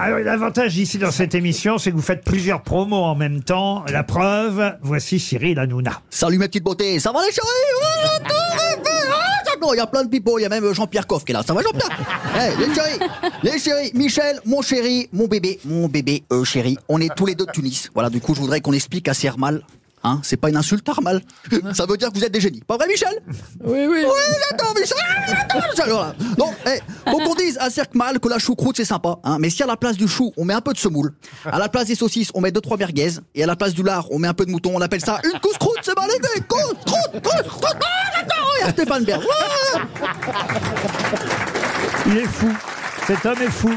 [0.00, 3.84] Alors, l'avantage ici dans cette émission, c'est que vous faites plusieurs promos en même temps.
[3.88, 6.00] La preuve, voici Cyril Hanouna.
[6.08, 7.46] Salut mes petites beautés, ça va les chéris?
[7.48, 9.08] Oh, j'adore rêver.
[9.46, 9.74] J'adore.
[9.74, 11.42] Il y a plein de pipeaux, il y a même Jean-Pierre Coff qui est là.
[11.44, 11.88] Ça va Jean-Pierre?
[12.36, 12.98] Eh, Les chéris,
[13.42, 17.34] les chéris, Michel, mon chéri, mon bébé, mon bébé, euh, chéri, on est tous les
[17.34, 17.90] deux de Tunis.
[17.94, 19.62] Voilà, du coup, je voudrais qu'on explique à Sermal.
[20.04, 21.22] Hein, c'est pas une insulte, Armal.
[21.74, 22.62] Ça veut dire que vous êtes des génies.
[22.66, 23.20] Pas vrai, Michel?
[23.64, 24.04] Oui, oui.
[24.04, 26.14] Oui, j'adore Michel j'adore Michel, voilà.
[26.36, 26.80] Donc, eh,
[27.10, 29.96] qu'on dise à Cercle que la choucroute c'est sympa, hein, mais si à la place
[29.96, 32.50] du chou on met un peu de semoule, à la place des saucisses on met
[32.50, 34.72] deux trois merguez, et à la place du lard on met un peu de mouton,
[34.74, 38.70] on appelle ça une couscroute, c'est mal aidé, couscroute, couscroute, ah, j'adore, il y a
[38.70, 39.22] Stéphane Bern.
[39.22, 39.80] Ouais.
[42.06, 42.48] Il est fou.
[43.06, 43.74] Cet homme est fou.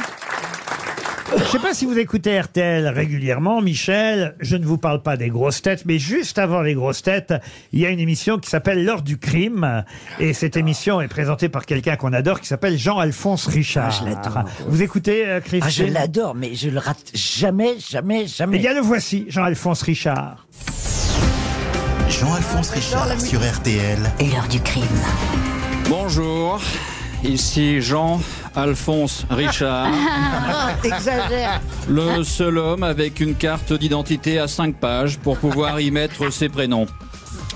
[1.38, 4.36] Je sais pas si vous écoutez RTL régulièrement, Michel.
[4.42, 7.34] Je ne vous parle pas des grosses têtes, mais juste avant les grosses têtes,
[7.72, 9.84] il y a une émission qui s'appelle L'heure du crime.
[10.20, 13.90] Et cette émission est présentée par quelqu'un qu'on adore qui s'appelle Jean-Alphonse Richard.
[13.92, 14.44] Ah, je l'adore.
[14.68, 15.64] Vous écoutez, euh, Christine?
[15.66, 18.60] Ah, je l'adore, mais je le rate jamais, jamais, Eh jamais.
[18.60, 20.46] bien, le voici, Jean-Alphonse Richard.
[22.10, 23.98] Jean-Alphonse Richard sur RTL.
[24.20, 24.84] L'heure du crime.
[25.90, 26.62] Bonjour,
[27.24, 27.82] ici
[28.56, 29.90] Jean-Alphonse Richard,
[30.84, 31.62] Exagère.
[31.90, 36.50] le seul homme avec une carte d'identité à 5 pages pour pouvoir y mettre ses
[36.50, 36.86] prénoms.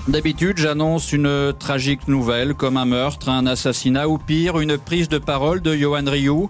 [0.08, 5.18] D'habitude, j'annonce une tragique nouvelle comme un meurtre, un assassinat ou pire, une prise de
[5.18, 6.48] parole de Johan Rioux.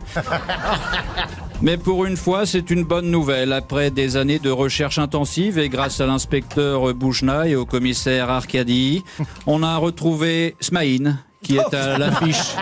[1.63, 3.55] Mais pour une fois, c'est une bonne nouvelle.
[3.55, 9.03] Après des années de recherche intensive et grâce à l'inspecteur Boujna et au commissaire Arcadi,
[9.47, 12.57] on a retrouvé Smaïn, qui est à l'affiche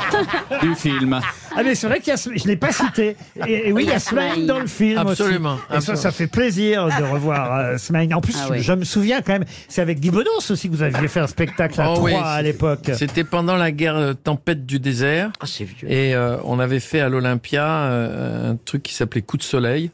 [0.62, 1.20] du film.
[1.60, 3.16] Ah mais c'est vrai qu'il y a, je l'ai pas cité.
[3.46, 5.62] Et, et oui, il y a Smaïn dans le film Absolument, aussi.
[5.62, 6.02] Et ça, absolument.
[6.02, 8.14] ça fait plaisir de revoir euh, Smaïn.
[8.14, 8.62] En plus, Ah oui.
[8.62, 11.26] je me souviens quand même, c'est avec Guy Bedos aussi que vous aviez fait un
[11.26, 12.90] spectacle à Oh Troyes à l'époque.
[12.94, 15.30] C'était pendant la guerre euh, tempête du désert.
[15.40, 15.90] Ah, c'est vieux.
[15.90, 19.90] Et euh, on avait fait à l'Olympia euh, un truc qui s'appelait Coup de soleil.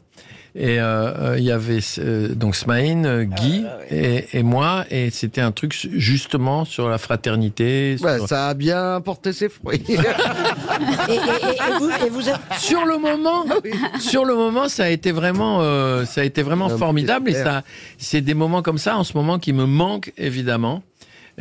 [0.57, 5.09] Et euh, euh, il y avait euh, donc Smaïn, euh, Guy et, et moi, et
[5.09, 7.97] c'était un truc su- justement sur la fraternité.
[7.97, 9.83] sur- Ouais, ça a bien porté ses fruits.
[9.89, 12.35] Et, et- et- et vous, et vous êtes...
[12.59, 13.45] Sur le moment,
[13.99, 17.29] sur le moment, ça a été vraiment, euh, ça a été vraiment formidable.
[17.29, 17.63] Et ça,
[17.97, 20.83] c'est des moments comme ça en ce moment qui me manquent évidemment.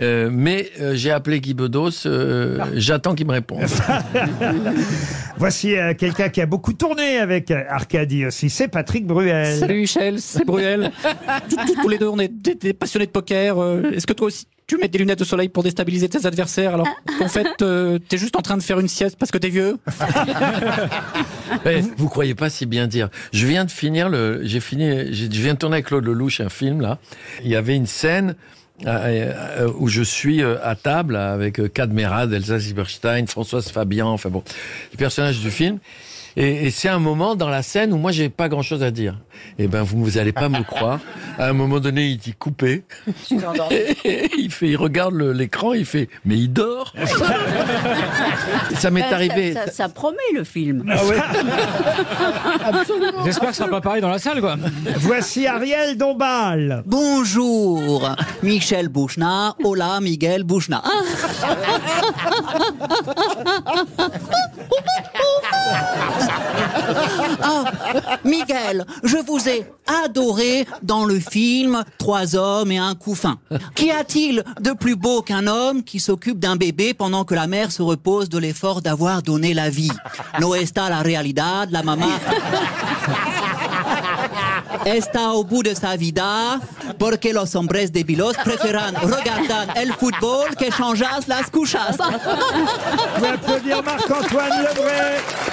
[0.02, 2.04] Euh, mais euh, j'ai appelé Guy Bedos.
[2.06, 3.60] euh, J'attends qu'il me réponde.
[5.36, 9.56] Voici euh, quelqu'un qui a beaucoup tourné avec euh, Arcadie aussi, c'est Patrick Bruel.
[9.58, 10.90] Salut Michel, c'est Bruel.
[11.48, 13.58] Tous- tous- Tous les deux, on est des, des passionnés de poker.
[13.60, 16.74] Euh, Est-ce que toi aussi, tu mets des lunettes de soleil pour déstabiliser tes adversaires
[16.74, 16.88] alors
[17.18, 19.78] qu'en fait, euh, t'es juste en train de faire une sieste parce que t'es vieux
[21.66, 23.08] Eh, vous croyez pas si bien dire.
[23.32, 26.48] Je viens de finir le, j'ai fini, je viens de tourner avec Claude Lelouch un
[26.48, 26.98] film là.
[27.42, 28.34] Il y avait une scène
[28.86, 34.30] euh, euh, où je suis euh, à table avec Cadmerade, Elsa Silberstein, Françoise Fabian, enfin
[34.30, 34.42] bon,
[34.90, 35.78] les personnages du film.
[36.36, 38.90] Et, et c'est un moment dans la scène où moi j'ai pas grand chose à
[38.90, 39.18] dire.
[39.58, 41.00] Et ben vous vous allez pas me croire.
[41.38, 42.84] À un moment donné, il dit coupé.
[43.30, 46.92] il fait, il regarde l'écran, il fait, mais il dort.
[48.76, 49.52] ça m'est arrivé.
[49.52, 50.84] Ça, ça- ça promet le film.
[50.88, 51.16] Ah ouais.
[53.24, 54.56] J'espère que ça sera pas pareil dans la salle, quoi.
[54.98, 56.84] Voici Ariel Dombal.
[56.86, 58.08] Bonjour,
[58.44, 60.82] Michel Bouchna, hola Miguel Bouchna.
[68.24, 69.66] Miguel, je vous ai
[70.04, 73.38] adoré dans le film Trois hommes et un couffin.
[73.74, 77.70] Qu'y a-t-il de plus beau qu'un homme qui s'occupe d'un bébé pendant que la mère
[77.72, 79.92] se repose de l'effort d'avoir donné la vie?
[80.40, 82.06] No está la realidad, la mamá
[84.84, 86.60] está au bout de sa vida
[86.98, 91.50] porque los hombres débilos preferan regardan el fútbol que changas las
[94.62, 95.43] Lebray.